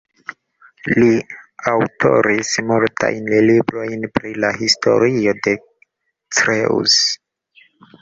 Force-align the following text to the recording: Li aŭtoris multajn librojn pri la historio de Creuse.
Li 1.03 1.09
aŭtoris 1.71 2.55
multajn 2.71 3.29
librojn 3.51 4.09
pri 4.17 4.35
la 4.43 4.53
historio 4.65 5.39
de 5.49 5.57
Creuse. 5.63 7.67